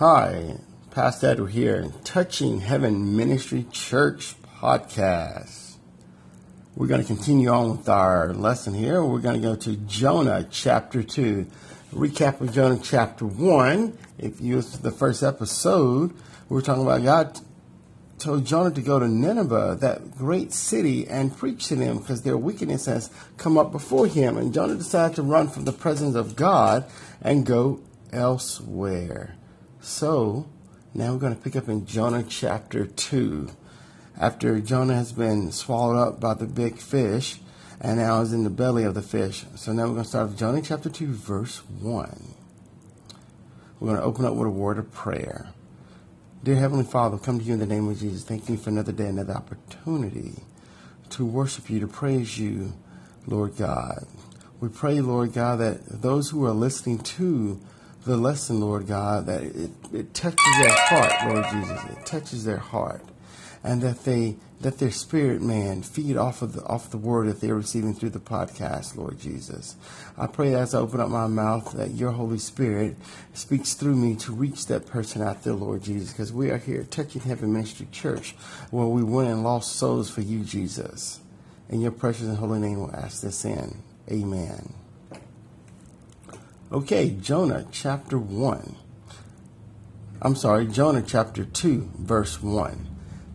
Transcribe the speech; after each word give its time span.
Hi, 0.00 0.56
Pastor 0.92 1.26
Edward 1.26 1.50
here, 1.50 1.92
Touching 2.04 2.60
Heaven 2.60 3.18
Ministry 3.18 3.66
Church 3.70 4.34
podcast. 4.42 5.74
We're 6.74 6.86
going 6.86 7.02
to 7.02 7.06
continue 7.06 7.50
on 7.50 7.76
with 7.76 7.86
our 7.86 8.32
lesson 8.32 8.72
here. 8.72 9.04
We're 9.04 9.18
going 9.18 9.42
to 9.42 9.46
go 9.46 9.56
to 9.56 9.76
Jonah 9.76 10.48
chapter 10.50 11.02
2. 11.02 11.46
Recap 11.92 12.40
of 12.40 12.50
Jonah 12.50 12.80
chapter 12.82 13.26
1. 13.26 13.98
If 14.16 14.40
you 14.40 14.62
to 14.62 14.82
the 14.82 14.90
first 14.90 15.22
episode, 15.22 16.14
we 16.48 16.58
are 16.58 16.62
talking 16.62 16.84
about 16.84 17.02
God 17.02 17.38
told 18.16 18.46
Jonah 18.46 18.70
to 18.70 18.80
go 18.80 18.98
to 18.98 19.06
Nineveh, 19.06 19.76
that 19.82 20.16
great 20.16 20.54
city, 20.54 21.06
and 21.08 21.36
preach 21.36 21.66
to 21.66 21.76
them 21.76 21.98
because 21.98 22.22
their 22.22 22.38
wickedness 22.38 22.86
has 22.86 23.10
come 23.36 23.58
up 23.58 23.70
before 23.70 24.06
him. 24.06 24.38
And 24.38 24.54
Jonah 24.54 24.76
decided 24.76 25.16
to 25.16 25.22
run 25.22 25.48
from 25.48 25.66
the 25.66 25.74
presence 25.74 26.14
of 26.14 26.36
God 26.36 26.86
and 27.20 27.44
go 27.44 27.80
elsewhere. 28.14 29.36
So 29.80 30.46
now 30.92 31.14
we're 31.14 31.18
going 31.18 31.34
to 31.34 31.40
pick 31.40 31.56
up 31.56 31.68
in 31.68 31.86
Jonah 31.86 32.22
chapter 32.22 32.84
2. 32.84 33.50
After 34.18 34.60
Jonah 34.60 34.94
has 34.94 35.12
been 35.12 35.52
swallowed 35.52 35.96
up 35.96 36.20
by 36.20 36.34
the 36.34 36.44
big 36.44 36.76
fish 36.76 37.40
and 37.80 37.98
now 37.98 38.20
is 38.20 38.34
in 38.34 38.44
the 38.44 38.50
belly 38.50 38.84
of 38.84 38.94
the 38.94 39.00
fish. 39.00 39.46
So 39.56 39.72
now 39.72 39.84
we're 39.84 39.94
going 39.94 40.02
to 40.02 40.08
start 40.08 40.28
with 40.28 40.38
Jonah 40.38 40.60
chapter 40.60 40.90
2, 40.90 41.06
verse 41.06 41.62
1. 41.80 42.34
We're 43.80 43.88
going 43.88 43.98
to 43.98 44.04
open 44.04 44.26
up 44.26 44.34
with 44.34 44.48
a 44.48 44.50
word 44.50 44.76
of 44.76 44.92
prayer. 44.92 45.48
Dear 46.44 46.56
Heavenly 46.56 46.84
Father, 46.84 47.16
come 47.16 47.38
to 47.38 47.44
you 47.44 47.54
in 47.54 47.60
the 47.60 47.66
name 47.66 47.88
of 47.88 47.98
Jesus. 47.98 48.22
Thank 48.22 48.50
you 48.50 48.58
for 48.58 48.68
another 48.68 48.92
day, 48.92 49.06
another 49.06 49.32
opportunity 49.32 50.34
to 51.08 51.24
worship 51.24 51.70
you, 51.70 51.80
to 51.80 51.86
praise 51.86 52.38
you, 52.38 52.74
Lord 53.26 53.56
God. 53.56 54.06
We 54.60 54.68
pray, 54.68 55.00
Lord 55.00 55.32
God, 55.32 55.60
that 55.60 56.02
those 56.02 56.28
who 56.28 56.44
are 56.44 56.52
listening 56.52 56.98
to 56.98 57.58
the 58.04 58.16
lesson, 58.16 58.60
Lord 58.60 58.86
God, 58.86 59.26
that 59.26 59.42
it, 59.42 59.70
it 59.92 60.14
touches 60.14 60.58
their 60.58 60.74
heart, 60.74 61.12
Lord 61.28 61.44
Jesus. 61.52 61.84
It 61.84 62.06
touches 62.06 62.44
their 62.44 62.58
heart. 62.58 63.02
And 63.62 63.82
that 63.82 64.04
they 64.04 64.36
that 64.62 64.78
their 64.78 64.90
spirit 64.90 65.40
man 65.40 65.82
feed 65.82 66.16
off 66.16 66.42
of 66.42 66.52
the 66.52 66.62
off 66.64 66.90
the 66.90 66.98
word 66.98 67.28
that 67.28 67.40
they're 67.40 67.54
receiving 67.54 67.94
through 67.94 68.10
the 68.10 68.18
podcast, 68.18 68.96
Lord 68.96 69.18
Jesus. 69.18 69.76
I 70.18 70.26
pray 70.26 70.54
as 70.54 70.74
I 70.74 70.78
open 70.78 71.00
up 71.00 71.08
my 71.10 71.26
mouth 71.26 71.72
that 71.72 71.92
your 71.92 72.12
Holy 72.12 72.38
Spirit 72.38 72.96
speaks 73.34 73.74
through 73.74 73.96
me 73.96 74.16
to 74.16 74.32
reach 74.32 74.66
that 74.66 74.86
person 74.86 75.20
out 75.20 75.44
there, 75.44 75.52
Lord 75.54 75.82
Jesus, 75.82 76.10
because 76.10 76.32
we 76.32 76.50
are 76.50 76.58
here 76.58 76.80
at 76.80 76.90
Touching 76.90 77.22
Heaven 77.22 77.52
Ministry 77.52 77.88
Church, 77.92 78.32
where 78.70 78.86
we 78.86 79.02
win 79.02 79.28
and 79.28 79.44
lost 79.44 79.76
souls 79.76 80.10
for 80.10 80.22
you, 80.22 80.40
Jesus. 80.40 81.20
In 81.68 81.80
your 81.80 81.92
precious 81.92 82.22
and 82.22 82.38
holy 82.38 82.60
name, 82.60 82.80
we'll 82.80 82.96
ask 82.96 83.22
this 83.22 83.44
in. 83.44 83.82
Amen. 84.10 84.74
Okay, 86.72 87.10
Jonah 87.10 87.66
chapter 87.72 88.16
1. 88.16 88.76
I'm 90.22 90.36
sorry, 90.36 90.68
Jonah 90.68 91.02
chapter 91.04 91.44
2, 91.44 91.90
verse 91.98 92.40
1. 92.40 92.86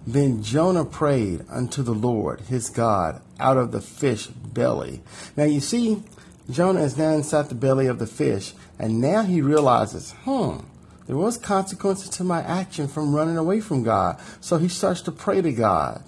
Then 0.08 0.42
Jonah 0.42 0.86
prayed 0.86 1.44
unto 1.50 1.84
the 1.84 1.94
Lord 1.94 2.40
his 2.42 2.70
God 2.70 3.22
out 3.38 3.58
of 3.58 3.74
the 3.74 3.82
fish 3.82 4.28
belly. 4.28 5.02
Now 5.36 5.44
you 5.44 5.60
see, 5.60 6.02
Jonah 6.50 6.84
is 6.84 6.98
now 6.98 7.10
inside 7.10 7.50
the 7.50 7.56
belly 7.56 7.88
of 7.88 8.00
the 8.00 8.08
fish, 8.08 8.54
and 8.80 9.02
now 9.02 9.24
he 9.24 9.42
realizes, 9.42 10.14
hmm, 10.24 10.60
there 11.06 11.18
was 11.18 11.38
consequences 11.38 12.08
to 12.12 12.24
my 12.24 12.42
action 12.42 12.88
from 12.88 13.14
running 13.14 13.36
away 13.36 13.60
from 13.60 13.84
God. 13.84 14.18
So 14.40 14.60
he 14.60 14.70
starts 14.70 15.02
to 15.02 15.12
pray 15.12 15.42
to 15.42 15.52
God. 15.52 16.02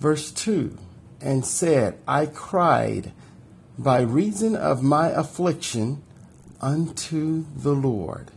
Verse 0.00 0.30
2 0.32 0.76
And 1.18 1.46
said, 1.46 1.98
I 2.06 2.26
cried 2.26 3.12
by 3.78 4.02
reason 4.02 4.54
of 4.54 4.82
my 4.82 5.08
affliction 5.08 6.02
unto 6.60 7.44
the 7.56 7.74
Lord. 7.74 8.30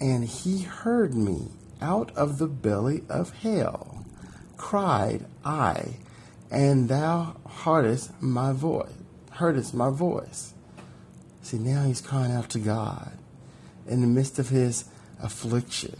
And 0.00 0.24
he 0.24 0.62
heard 0.62 1.14
me 1.14 1.48
out 1.80 2.10
of 2.16 2.38
the 2.38 2.46
belly 2.46 3.02
of 3.08 3.38
hell, 3.40 4.04
cried 4.56 5.26
I, 5.44 5.96
and 6.50 6.88
thou 6.88 7.36
heardest 7.46 8.20
my 8.20 8.52
voice. 8.52 8.92
Heardest 9.32 9.74
my 9.74 9.90
voice. 9.90 10.54
See, 11.42 11.58
now 11.58 11.84
he's 11.84 12.00
crying 12.00 12.32
out 12.32 12.50
to 12.50 12.58
God 12.58 13.12
in 13.86 14.00
the 14.00 14.06
midst 14.06 14.38
of 14.38 14.50
his 14.50 14.84
affliction. 15.22 15.96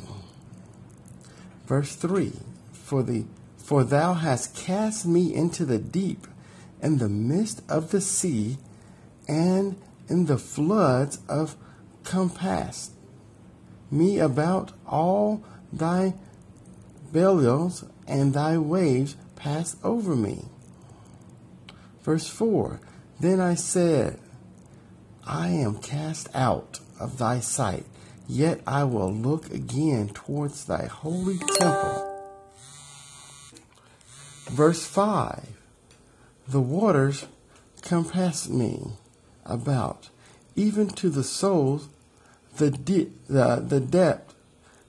Verse 1.66 1.94
3 1.94 2.32
For 2.72 3.02
the 3.02 3.24
for 3.56 3.84
thou 3.84 4.14
hast 4.14 4.56
cast 4.56 5.06
me 5.06 5.32
into 5.32 5.64
the 5.64 5.78
deep, 5.78 6.26
in 6.82 6.98
the 6.98 7.08
midst 7.08 7.62
of 7.68 7.92
the 7.92 8.00
sea, 8.00 8.58
and 9.28 9.76
in 10.10 10.26
the 10.26 10.38
floods 10.38 11.20
of 11.28 11.56
compass 12.02 12.90
me 13.90 14.18
about 14.18 14.72
all 14.86 15.42
thy 15.72 16.14
billows 17.12 17.84
and 18.06 18.34
thy 18.34 18.58
waves 18.58 19.16
pass 19.36 19.76
over 19.82 20.14
me. 20.14 20.44
Verse 22.02 22.28
4 22.28 22.80
Then 23.18 23.40
I 23.40 23.54
said, 23.54 24.18
I 25.26 25.48
am 25.48 25.78
cast 25.78 26.28
out 26.34 26.80
of 26.98 27.18
thy 27.18 27.40
sight, 27.40 27.86
yet 28.28 28.60
I 28.66 28.84
will 28.84 29.12
look 29.12 29.50
again 29.52 30.08
towards 30.08 30.64
thy 30.64 30.86
holy 30.86 31.38
temple. 31.38 32.06
Verse 34.46 34.84
5 34.86 35.48
The 36.48 36.60
waters 36.60 37.26
compass 37.82 38.48
me 38.48 38.92
about, 39.50 40.08
even 40.56 40.88
to 40.88 41.10
the 41.10 41.24
soles, 41.24 41.88
the, 42.56 42.70
de- 42.70 43.12
the, 43.28 43.56
the 43.56 43.80
depth 43.80 44.34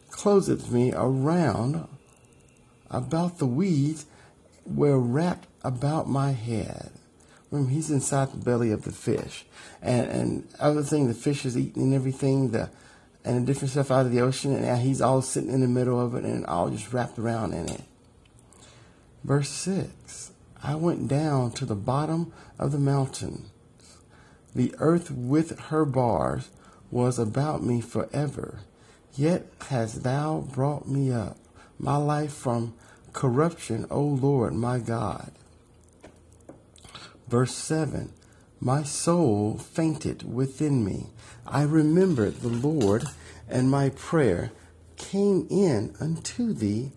closeth 0.10 0.72
me 0.72 0.94
around, 0.94 1.88
about 2.90 3.38
the 3.38 3.46
weeds 3.46 4.06
were 4.66 5.00
wrapped 5.00 5.48
about 5.64 6.10
my 6.10 6.32
head. 6.32 6.92
Remember, 7.50 7.72
he's 7.72 7.92
inside 7.92 8.32
the 8.32 8.38
belly 8.38 8.72
of 8.72 8.84
the 8.84 8.92
fish. 8.92 9.46
And, 9.82 10.10
and 10.10 10.48
other 10.60 10.84
thing, 10.84 11.08
the 11.08 11.14
fish 11.14 11.46
is 11.46 11.58
eating 11.58 11.84
and 11.84 11.94
everything, 11.94 12.52
the, 12.52 12.70
and 13.26 13.42
the 13.42 13.46
different 13.46 13.72
stuff 13.72 13.92
out 13.92 14.06
of 14.06 14.12
the 14.12 14.22
ocean, 14.22 14.54
and 14.54 14.66
now 14.66 14.78
he's 14.78 15.02
all 15.02 15.22
sitting 15.22 15.52
in 15.52 15.62
the 15.62 15.68
middle 15.68 16.00
of 16.00 16.16
it 16.16 16.24
and 16.24 16.46
all 16.46 16.70
just 16.70 16.94
wrapped 16.94 17.20
around 17.20 17.54
in 17.54 17.70
it. 17.70 17.84
Verse 19.24 19.50
6 19.50 20.32
I 20.64 20.76
went 20.76 21.08
down 21.08 21.52
to 21.54 21.66
the 21.66 21.76
bottom 21.76 22.32
of 22.58 22.72
the 22.72 22.80
mountain 22.80 23.51
the 24.54 24.74
earth 24.80 25.12
with 25.12 25.60
her 25.60 25.86
bars 25.86 26.50
was 26.90 27.18
about 27.18 27.64
me 27.64 27.82
forever. 27.82 28.60
Yet 29.16 29.52
hast 29.70 30.04
thou 30.04 30.40
brought 30.40 30.88
me 30.88 31.12
up, 31.12 31.38
my 31.80 31.98
life 31.98 32.34
from 32.34 32.74
corruption, 33.14 33.86
O 33.90 34.02
Lord 34.02 34.54
my 34.54 34.80
God. 34.80 35.32
Verse 37.28 37.56
7 37.56 38.12
My 38.60 38.84
soul 38.84 39.58
fainted 39.58 40.34
within 40.34 40.84
me. 40.84 41.08
I 41.46 41.64
remembered 41.64 42.42
the 42.42 42.50
Lord, 42.50 43.06
and 43.50 43.72
my 43.72 43.90
prayer 43.90 44.52
came 44.98 45.48
in 45.50 45.96
unto 46.00 46.54
thee 46.54 46.92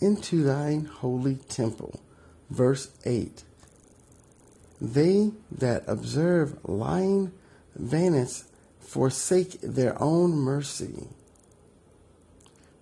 into 0.00 0.42
thine 0.42 0.84
holy 0.84 1.36
temple. 1.36 2.00
Verse 2.50 2.90
8 3.04 3.42
they 4.80 5.32
that 5.50 5.84
observe 5.86 6.58
lying 6.64 7.32
vanity 7.74 8.42
forsake 8.80 9.60
their 9.60 10.00
own 10.00 10.32
mercy. 10.32 11.08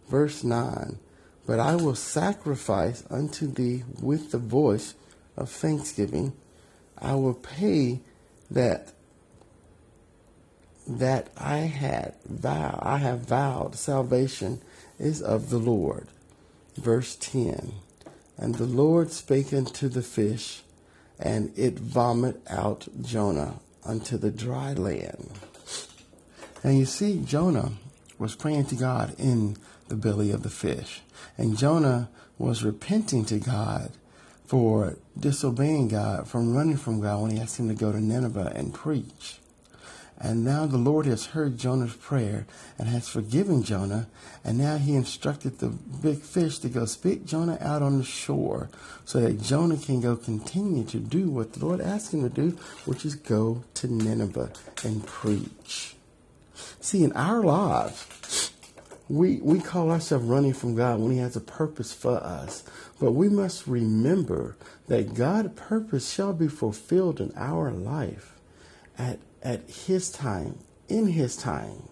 Verse 0.09 0.45
9 0.45 0.99
But 1.47 1.61
I 1.61 1.77
will 1.77 1.95
sacrifice 1.95 3.05
unto 3.11 3.47
thee 3.47 3.85
with 4.01 4.31
the 4.31 4.39
voice 4.39 4.95
of 5.37 5.51
thanksgiving. 5.51 6.35
I 6.99 7.15
will 7.15 7.35
pay 7.35 8.01
that 8.51 8.93
that 10.87 11.31
I 11.37 11.59
had 11.59 12.15
vow 12.27 12.79
I 12.83 12.99
have 12.99 13.21
vowed 13.21 13.75
salvation 13.77 14.61
is 14.99 15.23
of 15.23 15.49
the 15.49 15.59
Lord. 15.59 16.09
Verse 16.77 17.17
10 17.17 17.73
And 18.37 18.57
the 18.57 18.67
Lord 18.67 19.11
spake 19.11 19.53
unto 19.53 19.89
the 19.89 20.03
fish 20.03 20.63
and 21.19 21.57
it 21.57 21.79
vomit 21.79 22.41
out 22.49 22.89
Jonah 23.03 23.61
unto 23.85 24.17
the 24.17 24.31
dry 24.31 24.73
land. 24.73 25.31
And 26.63 26.79
you 26.79 26.87
see, 26.87 27.23
Jonah 27.25 27.73
was 28.19 28.35
praying 28.35 28.67
to 28.67 28.75
God 28.75 29.15
in 29.19 29.57
the 29.89 29.97
belly 29.97 30.31
of 30.31 30.43
the 30.43 30.51
fish. 30.51 31.03
And 31.37 31.59
Jonah 31.59 32.09
was 32.39 32.65
repenting 32.65 33.25
to 33.27 33.39
God 33.39 33.93
for 34.47 34.97
disobeying 35.19 35.89
God, 35.89 36.29
from 36.29 36.55
running 36.55 36.77
from 36.77 37.01
God 37.01 37.23
when 37.23 37.31
he 37.33 37.41
asked 37.41 37.59
him 37.59 37.69
to 37.69 37.75
go 37.75 37.93
to 37.93 38.01
Nineveh 38.01 38.53
and 38.55 38.73
preach. 38.73 39.39
And 40.19 40.45
now 40.45 40.67
the 40.67 40.79
Lord 40.79 41.07
has 41.07 41.27
heard 41.27 41.59
Jonah's 41.59 41.95
prayer 41.95 42.47
and 42.79 42.89
has 42.89 43.09
forgiven 43.09 43.63
Jonah. 43.63 44.07
And 44.45 44.59
now 44.59 44.79
he 44.79 44.95
instructed 44.95 45.59
the 45.59 45.69
big 45.69 46.21
fish 46.21 46.59
to 46.61 46.69
go 46.69 46.85
spit 46.87 47.27
Jonah 47.27 47.59
out 47.61 47.83
on 47.83 47.99
the 47.99 48.05
shore 48.05 48.69
so 49.05 49.21
that 49.21 49.43
Jonah 49.43 49.77
can 49.77 50.01
go 50.01 50.17
continue 50.17 50.85
to 50.85 50.99
do 50.99 51.29
what 51.29 51.53
the 51.53 51.65
Lord 51.65 51.81
asked 51.81 52.15
him 52.15 52.23
to 52.23 52.29
do, 52.29 52.57
which 52.85 53.05
is 53.05 53.15
go 53.15 53.65
to 53.75 53.93
Nineveh 53.93 54.53
and 54.85 55.05
preach. 55.05 55.97
See, 56.81 57.03
in 57.03 57.13
our 57.13 57.43
lives, 57.43 58.53
we, 59.09 59.37
we 59.37 59.61
call 59.61 59.91
ourselves 59.91 60.25
running 60.25 60.55
from 60.55 60.75
God 60.75 61.01
when 61.01 61.13
He 61.13 61.19
has 61.19 61.37
a 61.37 61.41
purpose 61.41 61.93
for 61.93 62.17
us. 62.17 62.65
But 62.99 63.13
we 63.13 63.29
must 63.29 63.67
remember 63.67 64.57
that 64.89 65.15
God's 65.15 65.59
purpose 65.61 66.11
shall 66.11 66.33
be 66.33 66.49
fulfilled 66.49 67.21
in 67.21 67.33
our 67.37 67.71
life 67.71 68.35
at, 68.97 69.19
at 69.45 69.69
His 69.69 70.11
time, 70.11 70.59
in 70.89 71.09
His 71.09 71.37
time. 71.37 71.89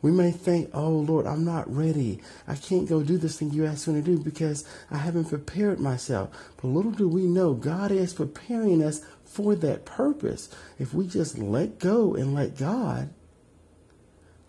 We 0.00 0.10
may 0.10 0.32
think, 0.32 0.70
oh 0.74 0.90
Lord, 0.90 1.26
I'm 1.26 1.44
not 1.44 1.72
ready. 1.72 2.20
I 2.48 2.56
can't 2.56 2.88
go 2.88 3.02
do 3.02 3.16
this 3.16 3.38
thing 3.38 3.52
you 3.52 3.64
asked 3.64 3.86
me 3.86 3.94
to 3.94 4.02
do 4.02 4.18
because 4.18 4.64
I 4.90 4.98
haven't 4.98 5.26
prepared 5.26 5.78
myself. 5.78 6.30
But 6.56 6.68
little 6.68 6.90
do 6.90 7.08
we 7.08 7.22
know, 7.22 7.54
God 7.54 7.92
is 7.92 8.12
preparing 8.12 8.82
us 8.82 9.00
for 9.24 9.54
that 9.54 9.84
purpose. 9.84 10.48
If 10.78 10.92
we 10.92 11.06
just 11.06 11.38
let 11.38 11.78
go 11.78 12.14
and 12.14 12.34
let 12.34 12.58
God, 12.58 13.10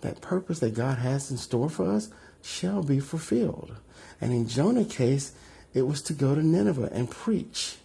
that 0.01 0.21
purpose 0.21 0.59
that 0.59 0.73
God 0.73 0.97
has 0.97 1.29
in 1.29 1.37
store 1.37 1.69
for 1.69 1.89
us 1.89 2.09
shall 2.41 2.83
be 2.83 2.99
fulfilled. 2.99 3.75
And 4.19 4.33
in 4.33 4.47
Jonah's 4.47 4.93
case, 4.93 5.33
it 5.73 5.83
was 5.83 6.01
to 6.03 6.13
go 6.13 6.35
to 6.35 6.43
Nineveh 6.43 6.89
and 6.91 7.09
preach 7.09 7.77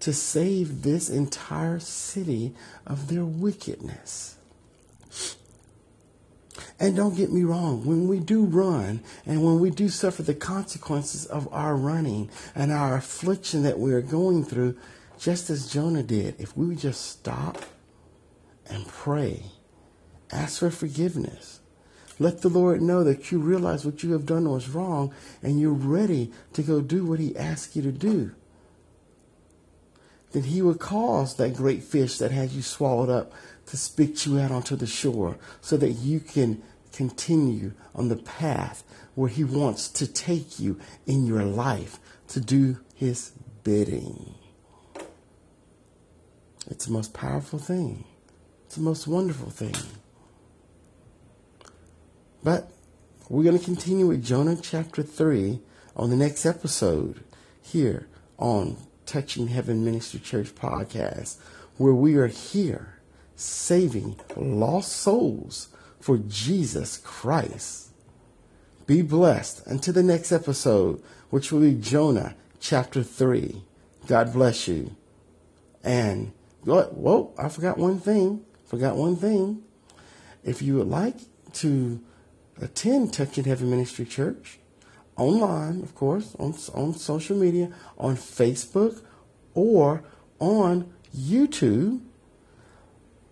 to 0.00 0.12
save 0.12 0.82
this 0.82 1.08
entire 1.08 1.78
city 1.78 2.54
of 2.86 3.08
their 3.08 3.24
wickedness. 3.24 4.36
And 6.78 6.96
don't 6.96 7.16
get 7.16 7.30
me 7.30 7.44
wrong, 7.44 7.84
when 7.84 8.08
we 8.08 8.18
do 8.18 8.44
run 8.44 9.02
and 9.26 9.44
when 9.44 9.60
we 9.60 9.70
do 9.70 9.88
suffer 9.88 10.22
the 10.22 10.34
consequences 10.34 11.26
of 11.26 11.46
our 11.52 11.76
running 11.76 12.30
and 12.54 12.72
our 12.72 12.96
affliction 12.96 13.62
that 13.62 13.78
we 13.78 13.92
are 13.92 14.00
going 14.00 14.44
through, 14.44 14.78
just 15.18 15.50
as 15.50 15.70
Jonah 15.70 16.02
did, 16.02 16.40
if 16.40 16.56
we 16.56 16.66
would 16.66 16.78
just 16.78 17.04
stop 17.04 17.58
and 18.66 18.86
pray, 18.88 19.42
ask 20.32 20.60
for 20.60 20.70
forgiveness, 20.70 21.60
let 22.18 22.40
the 22.40 22.48
Lord 22.48 22.80
know 22.80 23.04
that 23.04 23.30
you 23.30 23.38
realize 23.38 23.84
what 23.84 24.02
you 24.02 24.12
have 24.12 24.26
done 24.26 24.48
was 24.48 24.68
wrong 24.68 25.14
and 25.42 25.60
you're 25.60 25.72
ready 25.72 26.32
to 26.54 26.62
go 26.62 26.80
do 26.80 27.04
what 27.04 27.18
He 27.18 27.36
asks 27.36 27.76
you 27.76 27.82
to 27.82 27.92
do. 27.92 28.32
Then 30.32 30.44
He 30.44 30.62
will 30.62 30.74
cause 30.74 31.36
that 31.36 31.54
great 31.54 31.82
fish 31.82 32.18
that 32.18 32.30
has 32.30 32.54
you 32.54 32.62
swallowed 32.62 33.10
up 33.10 33.32
to 33.66 33.76
spit 33.76 34.26
you 34.26 34.38
out 34.38 34.50
onto 34.50 34.76
the 34.76 34.86
shore 34.86 35.38
so 35.60 35.76
that 35.76 35.92
you 35.92 36.20
can 36.20 36.62
continue 36.92 37.72
on 37.94 38.08
the 38.08 38.16
path 38.16 38.84
where 39.14 39.28
He 39.28 39.44
wants 39.44 39.88
to 39.88 40.06
take 40.06 40.58
you 40.58 40.78
in 41.06 41.26
your 41.26 41.44
life 41.44 41.98
to 42.28 42.40
do 42.40 42.78
His 42.94 43.32
bidding. 43.64 44.34
It's 46.68 46.86
the 46.86 46.92
most 46.92 47.12
powerful 47.12 47.58
thing, 47.58 48.04
it's 48.66 48.76
the 48.76 48.82
most 48.82 49.06
wonderful 49.06 49.50
thing. 49.50 49.74
But 52.42 52.70
we're 53.28 53.44
going 53.44 53.58
to 53.58 53.64
continue 53.64 54.06
with 54.06 54.24
Jonah 54.24 54.56
chapter 54.60 55.02
3 55.02 55.60
on 55.96 56.10
the 56.10 56.16
next 56.16 56.46
episode 56.46 57.22
here 57.60 58.08
on 58.38 58.76
Touching 59.10 59.48
Heaven 59.48 59.84
Ministry 59.84 60.20
Church 60.20 60.54
podcast, 60.54 61.38
where 61.78 61.92
we 61.92 62.14
are 62.14 62.28
here 62.28 63.00
saving 63.34 64.14
lost 64.36 64.92
souls 64.92 65.66
for 65.98 66.18
Jesus 66.18 66.96
Christ. 66.98 67.88
Be 68.86 69.02
blessed 69.02 69.66
until 69.66 69.94
the 69.94 70.04
next 70.04 70.30
episode, 70.30 71.02
which 71.30 71.50
will 71.50 71.58
be 71.58 71.74
Jonah 71.74 72.36
chapter 72.60 73.02
3. 73.02 73.64
God 74.06 74.32
bless 74.32 74.68
you. 74.68 74.94
And, 75.82 76.30
whoa, 76.62 77.34
I 77.36 77.48
forgot 77.48 77.78
one 77.78 77.98
thing. 77.98 78.44
Forgot 78.66 78.94
one 78.94 79.16
thing. 79.16 79.64
If 80.44 80.62
you 80.62 80.76
would 80.76 80.88
like 80.88 81.16
to 81.54 82.00
attend 82.62 83.12
Touching 83.12 83.42
Heaven 83.42 83.70
Ministry 83.70 84.04
Church, 84.04 84.59
online, 85.20 85.82
of 85.82 85.94
course, 85.94 86.34
on, 86.38 86.54
on 86.74 86.94
social 86.94 87.36
media, 87.36 87.70
on 87.98 88.16
Facebook, 88.16 89.02
or 89.54 90.02
on 90.38 90.90
YouTube, 91.16 92.00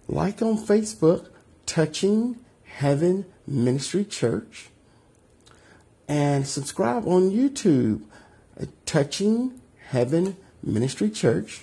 like 0.07 0.43
on 0.43 0.59
Facebook, 0.59 1.29
Touching 1.65 2.37
Heaven 2.65 3.25
Ministry 3.47 4.05
Church, 4.05 4.69
and 6.07 6.47
subscribe 6.47 7.07
on 7.07 7.31
YouTube, 7.31 8.03
uh, 8.61 8.67
Touching 8.85 9.61
Heaven 9.89 10.37
Ministry 10.63 11.11
Church, 11.11 11.63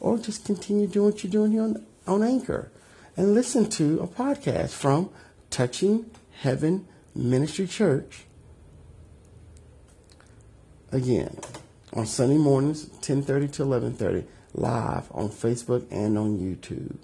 or 0.00 0.18
just 0.18 0.44
continue 0.44 0.86
doing 0.86 1.12
what 1.12 1.24
you're 1.24 1.30
doing 1.30 1.52
here 1.52 1.62
on, 1.62 1.84
on 2.06 2.22
Anchor. 2.22 2.70
And 3.16 3.34
listen 3.34 3.68
to 3.70 4.00
a 4.00 4.06
podcast 4.06 4.70
from 4.70 5.10
Touching 5.50 6.08
Heaven 6.42 6.86
Ministry 7.16 7.66
Church. 7.66 8.27
Again, 10.90 11.36
on 11.92 12.06
Sunday 12.06 12.38
mornings, 12.38 12.86
10:30 13.02 13.48
to 13.52 13.62
11:30, 13.62 14.24
live 14.54 15.10
on 15.12 15.28
Facebook 15.28 15.86
and 15.90 16.16
on 16.16 16.38
YouTube, 16.38 16.96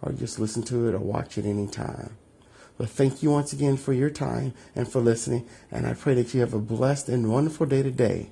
or 0.00 0.12
just 0.12 0.38
listen 0.38 0.62
to 0.64 0.88
it 0.88 0.94
or 0.94 1.00
watch 1.00 1.36
it 1.38 1.44
anytime. 1.44 2.16
But 2.78 2.88
thank 2.88 3.22
you 3.22 3.30
once 3.30 3.52
again 3.52 3.76
for 3.76 3.92
your 3.92 4.10
time 4.10 4.54
and 4.74 4.88
for 4.88 5.00
listening. 5.00 5.46
And 5.70 5.86
I 5.86 5.94
pray 5.94 6.14
that 6.14 6.34
you 6.34 6.40
have 6.40 6.54
a 6.54 6.58
blessed 6.58 7.08
and 7.08 7.30
wonderful 7.30 7.66
day 7.66 7.82
today. 7.82 8.30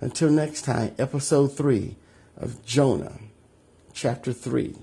Until 0.00 0.30
next 0.30 0.62
time, 0.62 0.94
episode 0.98 1.56
3 1.56 1.96
of 2.36 2.64
Jonah, 2.64 3.18
chapter 3.92 4.32
3. 4.32 4.76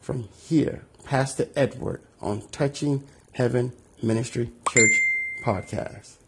From 0.00 0.28
here, 0.48 0.84
Pastor 1.04 1.48
Edward 1.56 2.00
on 2.20 2.42
Touching 2.52 3.04
Heaven 3.32 3.72
Ministry 4.02 4.52
Church 4.68 5.00
podcast. 5.42 6.25